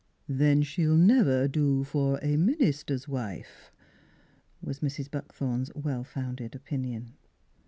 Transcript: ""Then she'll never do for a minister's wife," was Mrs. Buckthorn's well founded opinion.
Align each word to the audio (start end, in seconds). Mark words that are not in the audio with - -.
""Then 0.43 0.63
she'll 0.63 0.97
never 0.97 1.47
do 1.47 1.83
for 1.83 2.17
a 2.23 2.35
minister's 2.35 3.07
wife," 3.07 3.71
was 4.59 4.79
Mrs. 4.79 5.11
Buckthorn's 5.11 5.69
well 5.75 6.03
founded 6.03 6.55
opinion. 6.55 7.13